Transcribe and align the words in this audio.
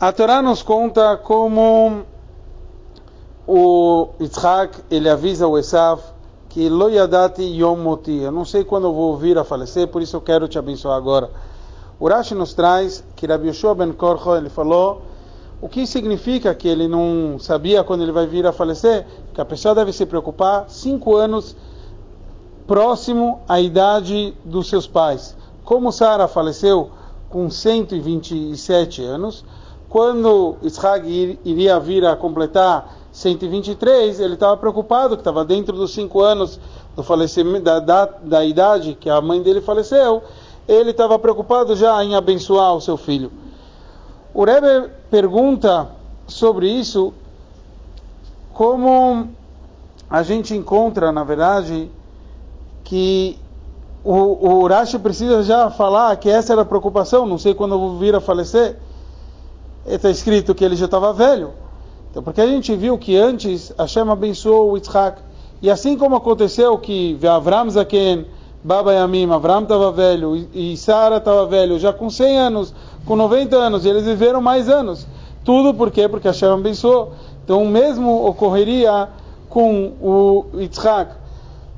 A 0.00 0.12
Torá 0.12 0.40
nos 0.40 0.62
conta 0.62 1.16
como 1.16 2.04
o 3.44 4.10
Yitzhak 4.20 4.84
ele 4.88 5.08
avisa 5.08 5.48
o 5.48 5.58
Esav 5.58 6.00
que 6.48 6.68
lo 6.68 6.88
yadati 6.88 7.42
yom 7.42 7.78
moti. 7.78 8.18
Eu 8.18 8.30
não 8.30 8.44
sei 8.44 8.62
quando 8.62 8.86
eu 8.86 8.94
vou 8.94 9.16
vir 9.16 9.36
a 9.38 9.42
falecer, 9.42 9.88
por 9.88 10.00
isso 10.00 10.14
eu 10.14 10.20
quero 10.20 10.46
te 10.46 10.56
abençoar 10.56 10.96
agora. 10.96 11.28
O 11.98 12.08
Rashi 12.08 12.32
nos 12.36 12.54
traz 12.54 13.02
que 13.16 13.26
Rabbi 13.26 13.48
Yoshua 13.48 13.74
ben 13.74 13.92
Korcho 13.92 14.36
ele 14.36 14.48
falou 14.48 15.02
o 15.60 15.68
que 15.68 15.84
significa 15.84 16.54
que 16.54 16.68
ele 16.68 16.86
não 16.86 17.36
sabia 17.40 17.82
quando 17.82 18.02
ele 18.02 18.12
vai 18.12 18.28
vir 18.28 18.46
a 18.46 18.52
falecer, 18.52 19.04
que 19.34 19.40
a 19.40 19.44
pessoa 19.44 19.74
deve 19.74 19.92
se 19.92 20.06
preocupar 20.06 20.66
cinco 20.68 21.16
anos 21.16 21.56
próximo 22.68 23.40
à 23.48 23.60
idade 23.60 24.32
dos 24.44 24.68
seus 24.68 24.86
pais. 24.86 25.36
Como 25.64 25.90
Sara 25.90 26.28
faleceu 26.28 26.90
com 27.28 27.50
127 27.50 29.02
anos, 29.02 29.44
quando 29.88 30.56
Isaac 30.62 31.38
iria 31.44 31.80
vir 31.80 32.04
a 32.04 32.14
completar 32.14 32.96
123, 33.12 34.20
ele 34.20 34.34
estava 34.34 34.56
preocupado, 34.56 35.16
que 35.16 35.22
estava 35.22 35.44
dentro 35.44 35.76
dos 35.76 35.92
cinco 35.92 36.20
anos 36.20 36.60
do 36.94 37.02
falecimento, 37.02 37.64
da, 37.64 37.80
da, 37.80 38.04
da 38.04 38.44
idade 38.44 38.96
que 39.00 39.08
a 39.08 39.20
mãe 39.20 39.42
dele 39.42 39.60
faleceu, 39.60 40.22
ele 40.66 40.90
estava 40.90 41.18
preocupado 41.18 41.74
já 41.74 42.04
em 42.04 42.14
abençoar 42.14 42.74
o 42.74 42.80
seu 42.80 42.96
filho. 42.96 43.32
O 44.34 44.44
Rebbe 44.44 44.90
pergunta 45.10 45.88
sobre 46.26 46.68
isso, 46.68 47.14
como 48.52 49.28
a 50.10 50.22
gente 50.22 50.54
encontra, 50.54 51.10
na 51.10 51.24
verdade, 51.24 51.90
que 52.84 53.38
o, 54.04 54.12
o 54.12 54.62
Urashi 54.62 54.98
precisa 54.98 55.42
já 55.42 55.70
falar 55.70 56.14
que 56.16 56.28
essa 56.28 56.52
era 56.52 56.62
a 56.62 56.66
preocupação, 56.66 57.26
não 57.26 57.38
sei 57.38 57.54
quando 57.54 57.74
eu 57.74 57.78
vou 57.78 57.98
vir 57.98 58.14
a 58.14 58.20
falecer. 58.20 58.76
Está 59.88 60.10
escrito 60.10 60.54
que 60.54 60.62
ele 60.62 60.76
já 60.76 60.84
estava 60.84 61.12
velho. 61.14 61.52
Então, 62.10 62.22
porque 62.22 62.40
a 62.42 62.46
gente 62.46 62.76
viu 62.76 62.98
que 62.98 63.16
antes 63.16 63.72
Hashem 63.78 64.08
abençoou 64.10 64.72
o 64.72 64.76
Yitzhak. 64.76 65.22
E 65.62 65.70
assim 65.70 65.96
como 65.96 66.14
aconteceu 66.14 66.76
que 66.78 67.18
Avram 67.26 67.70
Zaken, 67.70 68.26
Baba 68.62 68.92
Yamim, 68.92 69.30
Avram 69.30 69.62
estava 69.62 69.90
velho 69.90 70.36
e 70.52 70.76
Sara 70.76 71.16
estava 71.16 71.46
velho, 71.46 71.78
já 71.78 71.92
com 71.92 72.10
100 72.10 72.38
anos, 72.38 72.74
com 73.06 73.16
90 73.16 73.56
anos, 73.56 73.84
e 73.84 73.88
eles 73.88 74.04
viveram 74.04 74.42
mais 74.42 74.68
anos. 74.68 75.06
Tudo 75.42 75.72
por 75.72 75.90
quê? 75.90 76.06
Porque 76.06 76.28
Hashem 76.28 76.50
abençoou. 76.50 77.12
Então, 77.44 77.62
o 77.62 77.68
mesmo 77.68 78.26
ocorreria 78.26 79.08
com 79.48 79.94
o 80.00 80.44
Yitzhak. 80.54 81.12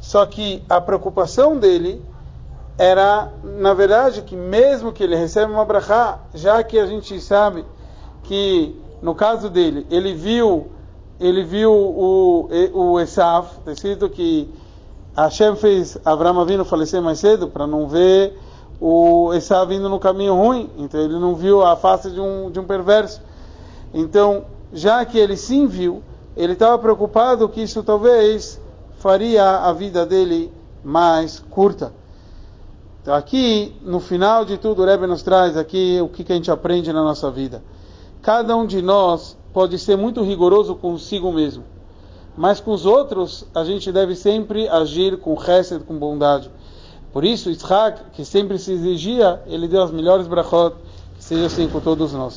Só 0.00 0.27
que 0.27 0.62
a 0.69 0.81
preocupação 0.81 1.56
dele 1.56 2.03
era, 2.77 3.33
na 3.44 3.72
verdade, 3.72 4.22
que 4.22 4.34
mesmo 4.34 4.91
que 4.91 5.05
ele 5.05 5.14
receba 5.14 5.53
uma 5.53 5.64
brachá, 5.64 6.19
já 6.34 6.62
que 6.62 6.78
a 6.78 6.86
gente 6.86 7.20
sabe 7.20 7.64
que 8.31 8.77
no 9.03 9.12
caso 9.12 9.50
dele, 9.50 9.84
ele 9.91 10.14
viu, 10.14 10.69
ele 11.19 11.42
viu 11.42 11.73
o, 11.73 12.48
o 12.72 13.00
Esaf, 13.00 13.59
está 13.59 13.72
escrito 13.72 14.09
que 14.09 14.48
Hashem 15.17 15.56
fez 15.56 15.98
Abraão 16.05 16.47
vindo 16.47 16.64
falecer 16.64 17.03
mais 17.03 17.19
cedo 17.19 17.48
para 17.48 17.67
não 17.67 17.89
ver 17.89 18.39
o 18.81 19.34
Esaf 19.34 19.67
vindo 19.67 19.89
no 19.89 19.98
caminho 19.98 20.37
ruim, 20.37 20.70
então 20.78 21.00
ele 21.00 21.19
não 21.19 21.34
viu 21.34 21.61
a 21.61 21.75
face 21.75 22.09
de 22.12 22.20
um, 22.20 22.53
de 22.53 22.61
um 22.61 22.64
perverso. 22.64 23.20
Então, 23.92 24.44
já 24.72 25.05
que 25.05 25.19
ele 25.19 25.37
sim 25.37 25.67
viu, 25.67 26.00
ele 26.37 26.53
estava 26.53 26.78
preocupado 26.78 27.48
que 27.48 27.61
isso 27.61 27.83
talvez 27.83 28.61
faria 29.00 29.59
a 29.59 29.72
vida 29.72 30.06
dele 30.06 30.53
mais 30.84 31.41
curta. 31.50 31.92
Então 33.03 33.12
aqui, 33.12 33.75
no 33.83 33.98
final 33.98 34.44
de 34.44 34.56
tudo, 34.56 34.83
o 34.83 34.87
Rebbe 34.87 35.09
nos 35.09 35.20
traz 35.20 35.56
aqui 35.56 35.98
o 36.00 36.09
que, 36.09 36.22
que 36.22 36.33
a 36.33 36.37
gente 36.37 36.48
aprende 36.48 36.92
na 36.92 37.03
nossa 37.03 37.28
vida. 37.28 37.61
Cada 38.22 38.54
um 38.54 38.66
de 38.66 38.82
nós 38.82 39.34
pode 39.50 39.78
ser 39.78 39.96
muito 39.96 40.22
rigoroso 40.22 40.74
consigo 40.74 41.32
mesmo, 41.32 41.64
mas 42.36 42.60
com 42.60 42.70
os 42.70 42.84
outros 42.84 43.46
a 43.54 43.64
gente 43.64 43.90
deve 43.90 44.14
sempre 44.14 44.68
agir 44.68 45.18
com 45.18 45.40
chesed, 45.40 45.84
com 45.84 45.97
bondade. 45.97 46.50
Por 47.14 47.25
isso, 47.25 47.50
Isaac, 47.50 48.03
que 48.12 48.25
sempre 48.25 48.59
se 48.59 48.72
exigia, 48.72 49.42
ele 49.47 49.66
deu 49.66 49.82
as 49.82 49.91
melhores 49.91 50.28
brachot, 50.28 50.76
que 51.16 51.25
seja 51.25 51.47
assim 51.47 51.66
com 51.66 51.80
todos 51.80 52.12
nós. 52.12 52.28